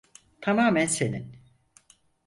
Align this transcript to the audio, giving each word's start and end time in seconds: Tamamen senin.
Tamamen 0.41 0.85
senin. 0.85 1.35